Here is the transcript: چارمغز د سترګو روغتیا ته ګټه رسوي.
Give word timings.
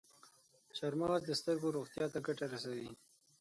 چارمغز 0.77 1.21
د 1.25 1.31
سترګو 1.41 1.73
روغتیا 1.77 2.05
ته 2.13 2.19
ګټه 2.27 2.45
رسوي. 2.53 2.89